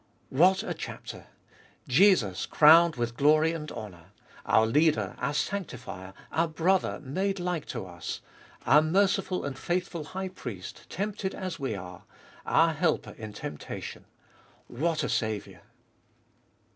[0.31, 0.39] 1.
[0.39, 1.25] What a chapter 1
[1.87, 4.05] Jesus crowned with glory and honour.
[4.47, 8.19] Our Leader, our Sanctifler, our Brother, made like to us,
[8.65, 12.05] our merciful and faithful High Priest, tempted as we are,
[12.47, 14.05] our helper in temptation.
[14.67, 15.61] What a Saviour!